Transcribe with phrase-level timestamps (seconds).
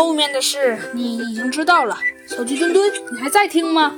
[0.00, 1.94] 后面的事你已经知道了。
[2.26, 3.94] 小鸡墩墩，你还在听吗？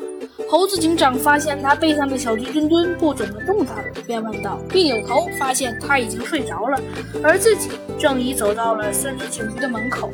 [0.51, 6.81] 猴子警长发现他背上的小鸡墩墩不怎么动弹了，便问道，并扭头发现他已经睡着了，
[7.23, 10.11] 而自己正已走到了森林警局的门口。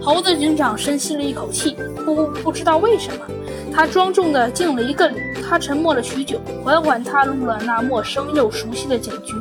[0.00, 3.26] 猴子警长深吸了一口气，不不知道为什么，
[3.74, 5.16] 他庄重地敬了一个礼。
[5.48, 9.34] 他沉默了许久，缓缓踏入了那陌生又熟悉的警局。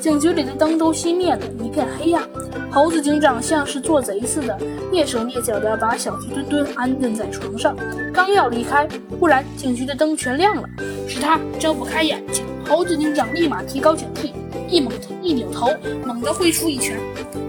[0.00, 2.22] 警局里的灯都熄灭了，一片黑暗。
[2.70, 4.56] 猴子警长像是做贼似的，
[4.92, 7.74] 蹑手蹑脚地把小鸡墩墩安顿在床上，
[8.14, 8.86] 刚要离开，
[9.18, 10.62] 忽然警局的灯全亮了，
[11.08, 12.44] 使他睁不开眼睛。
[12.68, 14.32] 猴子警长立马提高警惕，
[14.68, 15.68] 一猛一扭头，
[16.04, 16.98] 猛地挥出一拳。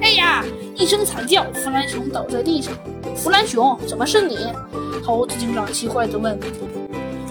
[0.01, 0.43] 哎呀！
[0.75, 2.73] 一声惨叫，弗兰熊倒在地上。
[3.13, 4.37] 弗兰熊，怎么是你？
[5.03, 6.39] 猴子警长奇怪地问。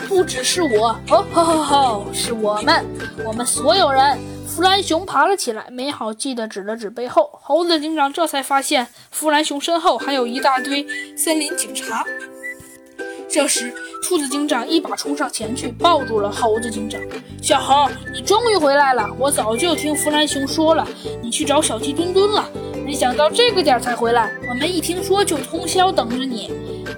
[0.07, 2.85] 不只是我，哦吼吼吼，是我们，
[3.25, 4.19] 我们所有人。
[4.47, 7.31] 弗兰熊爬了起来，没好气地指了指背后。
[7.43, 10.87] 猴子警长这才发现，弗兰熊身后还有一大堆
[11.17, 12.05] 森林警察。
[13.31, 16.99] 这时，兔子警长一把冲上前去，抱住了猴子警长。
[17.43, 19.07] 小猴，你终于回来了！
[19.19, 20.89] 我早就听弗兰熊说了，
[21.23, 22.49] 你去找小鸡墩墩了。
[22.87, 26.51] 没想到这个点才回来，我们一听说就通宵等着你。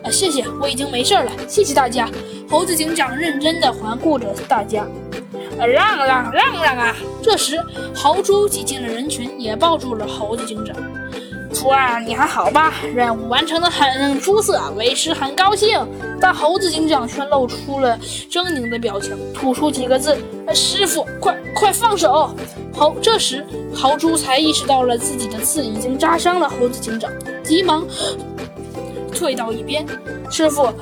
[0.05, 2.09] 啊，谢谢，我已经没事了，谢谢大家。
[2.49, 4.87] 猴子警长认真地环顾着大家，
[5.59, 6.95] 让让让让啊！
[7.21, 7.61] 这时，
[7.93, 10.77] 豪猪挤进了人群，也抱住了猴子警长。
[11.61, 12.73] 初二，你还好吧？
[12.95, 15.79] 任务完成的很出色，为师很高兴。
[16.19, 17.99] 但猴子警长却露出了
[18.31, 20.17] 狰狞的表情，吐出几个字
[20.55, 22.35] ：“师傅，快快放手！”
[22.75, 27.13] 好，这时豪猪才意识到了自己的刺已经扎伤了猴子警长，
[27.45, 27.85] 急忙
[29.15, 29.85] 退到一边。
[30.31, 30.73] 师傅，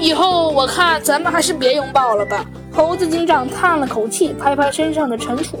[0.00, 2.44] 以后我看咱们还是别拥抱了吧。
[2.74, 5.58] 猴子警长叹了口气，拍拍身上的尘土：“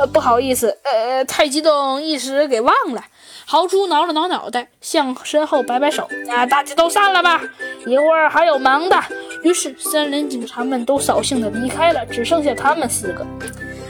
[0.00, 3.04] 呃，不好意思，呃，太激动，一时给忘了。”
[3.46, 7.40] 豪猪挠了挠脑袋，向身后摆摆手：“啊，大家都散了吧，
[7.86, 9.00] 一会儿还有忙的。”
[9.44, 13.24] 于是，森林警察们都扫兴的离开了，只剩下他们四个。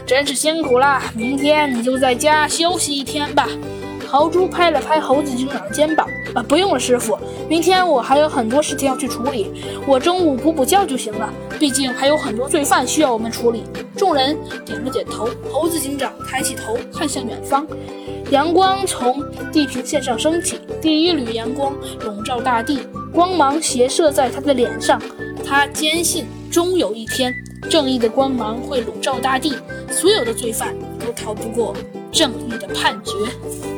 [0.06, 3.48] 真是辛苦了，明天你就在家休息一天吧。
[4.06, 7.18] 豪猪拍了拍猴子警长的肩膀：“啊，不用了，师傅，
[7.48, 9.50] 明天我还有很多事情要去处理，
[9.86, 11.32] 我中午补补觉就行了。
[11.58, 13.64] 毕竟还有很多罪犯需要我们处理。”
[13.96, 15.28] 众人点了点头。
[15.50, 17.66] 猴子警长抬起头，看向远方。
[18.30, 19.22] 阳光从
[19.52, 22.80] 地平线上升起，第一缕阳光笼罩大地，
[23.12, 25.00] 光芒斜射在他的脸上。
[25.44, 27.32] 他坚信，终有一天，
[27.70, 29.54] 正义的光芒会笼罩大地，
[29.90, 31.74] 所有的罪犯都逃不过
[32.10, 33.75] 正义的判决。